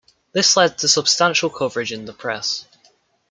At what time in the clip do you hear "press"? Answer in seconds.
2.13-2.65